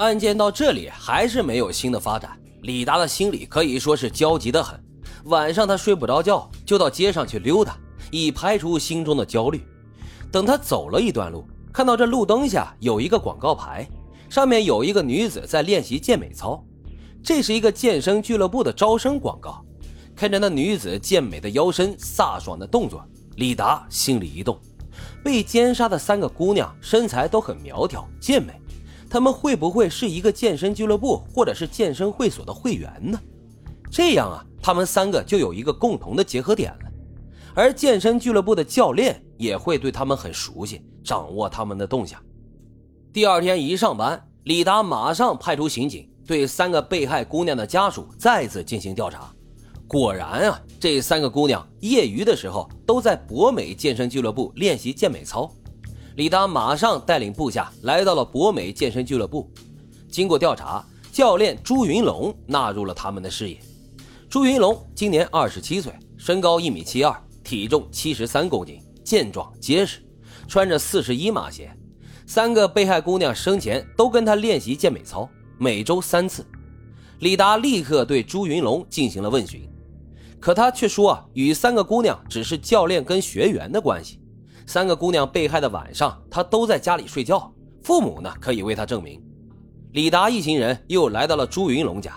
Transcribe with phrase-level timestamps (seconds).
[0.00, 2.30] 案件到这里还是没有新的发展，
[2.62, 4.82] 李达的心里可以说是焦急的很。
[5.24, 7.76] 晚上他睡不着觉，就到街上去溜达，
[8.10, 9.62] 以排除心中的焦虑。
[10.32, 13.86] 等他走了一段路，看到这路灯下有一个广告牌，
[14.30, 16.64] 上面有一个女子在练习健美操。
[17.22, 19.62] 这是一个健身俱乐部的招生广告。
[20.16, 23.04] 看着那女子健美的腰身、飒爽的动作，
[23.36, 24.58] 李达心里一动。
[25.22, 28.54] 被奸杀的三个姑娘身材都很苗条健美，
[29.10, 33.20] 他们会不会是一个健身俱乐部或者是健身会所的会员呢？
[33.90, 36.90] 这样啊，他们三个就有一个共同的结合点了。
[37.52, 42.22] 而健身俱乐部的教练也会对他们很熟悉，掌握他们的动向。
[43.12, 49.28] 第二天一上班，李达马上派出刑警对三个被害姑娘的家属再次进行调查。
[49.88, 55.52] 果然啊，这三个姑娘业余的时候都在博美健身俱乐部练习健美操。
[56.20, 59.50] 李达马上带领部下来到了博美健身俱乐部。
[60.10, 63.58] 经过调查，教练朱云龙纳入了他们的视野。
[64.28, 70.02] 朱云龙今年二十七岁，身高一米七二，体重七十三公斤，健壮结实，
[70.46, 71.74] 穿着四十一码鞋。
[72.26, 75.26] 三个被害姑娘生前都跟他练习健美操，
[75.56, 76.44] 每周三次。
[77.20, 79.66] 李达立刻对朱云龙进行了问询。
[80.38, 84.20] 可他却说啊，与三个姑娘只是教练跟学员的关系。
[84.70, 87.52] 三个姑娘被害的晚上，他都在家里睡觉。
[87.82, 89.20] 父母呢，可以为他证明。
[89.94, 92.16] 李达一行人又来到了朱云龙家，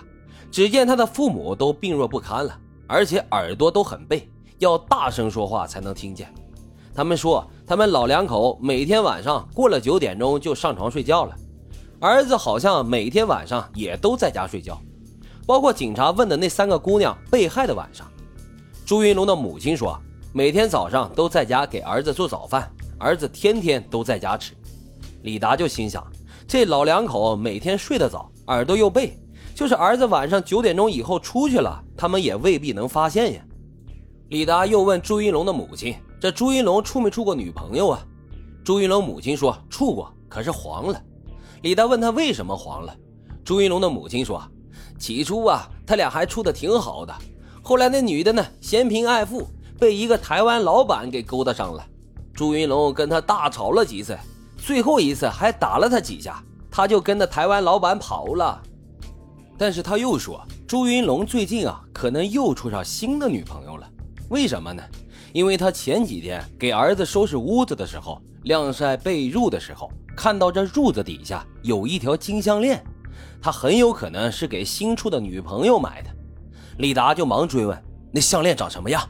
[0.52, 6.32] 只见他的父母都病弱不堪了，而且耳朵都很背，要大声说话才能听见。
[6.94, 11.34] 他们说，他们老两口每天晚上过了九点钟就上床睡觉了，
[11.98, 14.80] 儿子好像每天晚上也都在家睡觉，
[15.44, 18.08] 包括警察问的那三个姑娘被害的晚上。
[18.86, 20.00] 朱云龙的母亲说
[20.36, 22.68] ：“每天早上都在家给儿子做早饭，
[22.98, 24.52] 儿子天天都在家吃。”
[25.22, 26.04] 李达就心想：
[26.44, 29.16] 这老两口每天睡得早，耳朵又背，
[29.54, 33.40] 就是儿子晚上九点钟以后出去了，他们也未必能发现呀。
[34.30, 38.04] 李达又问朱云龙的母亲：“这朱云龙处没处过女朋友啊？”
[38.64, 41.00] 朱云龙母亲说：“处过，可是黄了。”
[41.62, 42.92] 李达问他为什么黄了，
[43.44, 44.42] 朱云龙的母亲说
[44.98, 47.14] ：“起初啊，他俩还处的挺好的。”
[47.62, 49.46] 后来那女的呢，嫌贫爱富，
[49.84, 51.86] 被一个台湾老板给勾搭上了。
[52.32, 54.16] 朱云龙跟他大吵了几次，
[54.56, 58.62] 最后一次还打了他几下，他就跟着台湾老板跑了。
[59.58, 63.86] 但是他又说，朱云龙最近啊，可能又处上新的女朋友了。
[64.30, 64.82] 为什么呢？
[65.34, 72.82] 因为他前几天给儿子收拾屋子的时候，晾晒被褥的时候，看到这褥子底下有一条金项链，
[73.38, 76.08] 他很有可能是给新处的女朋友买的。
[76.78, 77.78] 李达就忙追问
[78.10, 79.06] ：“那项链长什么样？”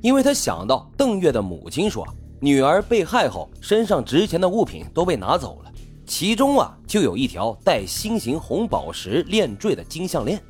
[0.00, 2.06] 因为他想到邓月的母亲说，
[2.40, 5.72] 女儿被害后身上值钱的物品都被拿走了，
[6.06, 10.40] 其中啊就有一条带心形红宝石链坠的金项链。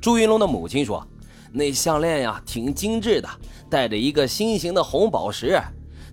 [0.00, 1.04] 朱云龙的母亲说
[1.52, 3.28] ：“那项链呀挺精致的，
[3.68, 5.60] 带着一个心形的红宝石，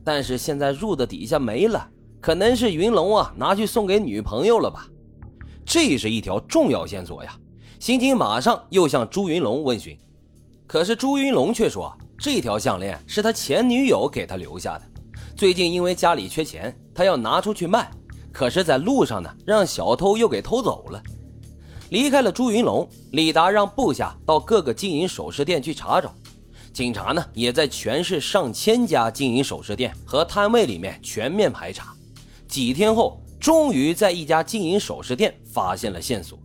[0.03, 1.88] 但是现在褥子底下没了，
[2.20, 4.88] 可能是云龙啊拿去送给女朋友了吧？
[5.64, 7.38] 这是一条重要线索呀。”
[7.78, 9.96] 刑警马上又向朱云龙问询，
[10.66, 14.81] 可是朱云龙却说这条项链是他前女友给他留下的。
[15.36, 17.92] 最近因为家里缺钱，他要拿出去卖，
[18.31, 21.02] 可是在路上呢，让小偷又给偷走了。
[21.90, 26.14] 离开了朱云龙，李达让部下到各个金银首饰店去查找。
[26.74, 31.94] 警察呢，也在全市上千家金银首饰店和摊位里面全面排查。
[32.47, 36.40] 几天后，终于在一家金银首饰店发现了线索。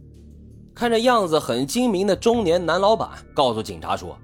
[0.75, 4.17] 看着样子很精明的中年男老板告诉警察说：“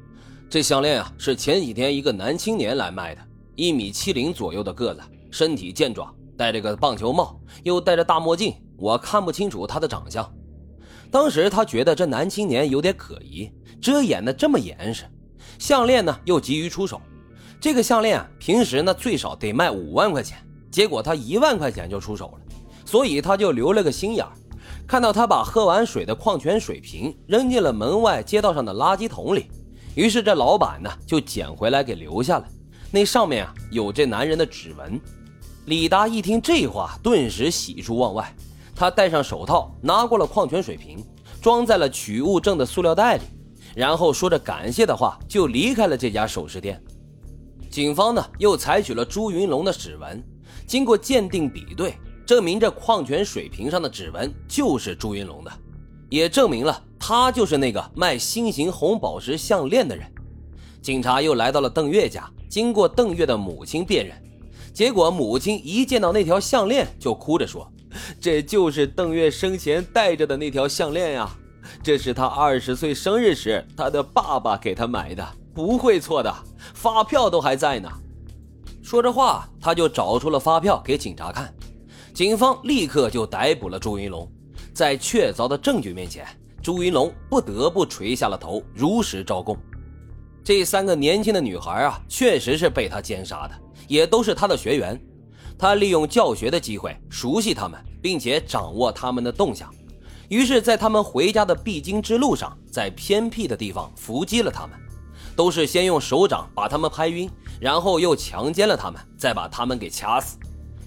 [0.48, 3.20] 这项链啊，是前几天一个男青年来卖的，
[3.56, 10.32] 一米七零左右的个子，身体健壮，戴着个棒球帽，又戴着大墨镜，我看不清楚他的长相。
[11.10, 13.50] 当时他觉得这男青年有点可疑，
[13.82, 15.04] 遮掩的这么严实，
[15.58, 17.00] 项链呢又急于出手。
[17.60, 20.38] 这个项链啊平时呢最少得卖五万块钱，
[20.70, 24.32] 结果他一万块钱就出手了，所以他就留了个心眼儿。”
[24.86, 29.48] 看到他把喝完水的矿泉水瓶扔进了门外街道上的垃圾桶里，
[29.96, 32.46] 于是这老板呢就捡回来给留下了。
[32.92, 35.00] 那上面啊有这男人的指纹。
[35.64, 38.32] 李达一听这话，顿时喜出望外。
[38.76, 41.02] 他戴上手套，拿过了矿泉水瓶，
[41.40, 43.24] 装在了取物证的塑料袋里，
[43.74, 46.80] 然后说着感谢的话，就离开了这家首饰店。
[47.70, 50.22] 警方呢又采取了朱云龙的指纹，
[50.66, 51.96] 经过鉴定比对。
[52.26, 55.52] 证明这矿泉水瓶上的指纹就是朱云龙的，
[56.08, 60.06] 也证明了他就是那个卖心形红宝石项链的人。
[60.82, 64.16] 警察又来到了邓月家，经过邓月的母亲辨认，
[64.72, 67.70] 结果母亲一见到那条项链就哭着说
[68.20, 71.28] ：“这就是邓月生前戴着的那条项链呀！
[71.82, 76.32] 这是他二十岁生日时他的爸爸给他买的，不会错的，
[76.74, 77.90] 发票都还在呢。
[78.82, 81.52] 说着话，他就找出了发票给警察看，
[82.14, 84.30] 警方立刻就逮捕了朱云龙。
[84.72, 86.24] 在确凿的证据面前，
[86.66, 89.56] 朱云龙不得不垂下了头，如实招供。
[90.42, 93.54] 这三个年轻的女孩啊，确实是被他奸杀的，
[93.86, 95.00] 也都是他的学员。
[95.56, 99.72] 他利用教学的机会熟悉他们，并且掌握他们的动向，
[100.28, 104.76] 于是，在他们回家的必经之路上，在偏僻的地方伏击了他们。
[105.36, 107.30] 都是先用手掌把他们拍晕，
[107.60, 110.36] 然后又强奸了他们，再把他们给掐死。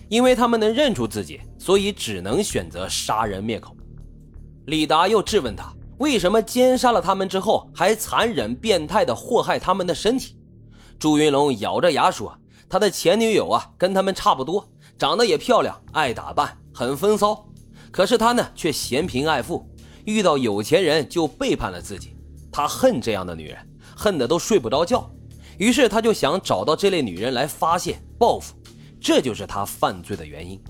[0.10, 3.74] 因为他们能认出自己，所以只能选择杀人灭口。
[4.70, 5.74] 李达又质问他。
[5.98, 10.38] 为什么奸杀了他们之后，还残忍变态的祸害他们的身体？
[10.98, 12.38] 朱云龙咬着牙说
[12.70, 14.66] ：“他的前女友啊，跟他们差不多，
[14.98, 17.46] 长得也漂亮，爱打扮，很风骚。
[17.92, 19.68] 可是他呢，却嫌贫爱富，
[20.06, 22.16] 遇到有钱人就背叛了自己。
[22.52, 23.58] 他恨这样的女人，
[23.98, 25.10] 恨得都睡不着觉。
[25.58, 28.54] 于是他就想找到这类女人来发泄报复，
[29.02, 30.62] 这就是他犯罪的原因。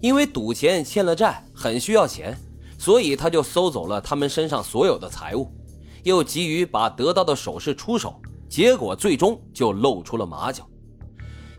[0.00, 2.36] 因为赌钱欠了债，很需要钱。”
[2.82, 5.48] 所以他就搜走了他们身上所有的财物，
[6.02, 10.68] 又急于把得到的首饰出手，结果最终就露出了马脚。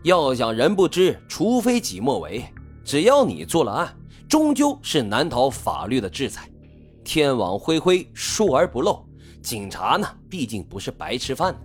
[0.02, 2.44] 要想人不知，除非己莫为。
[2.84, 3.98] 只要你做了案，
[4.28, 6.52] 终究是难逃法律的制裁。
[7.06, 9.02] 天网恢恢，疏而不漏。
[9.42, 11.60] 警察呢，毕竟不是白吃饭的。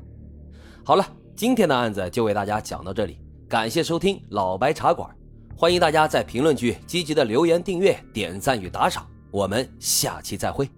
[0.84, 3.18] 好了，今天的案子就为大家讲到这里，
[3.48, 5.10] 感谢收听老白茶馆，
[5.56, 9.04] 欢迎大家在评论区积极的留言、订阅、点赞与打赏。
[9.30, 10.77] 我们下期再会。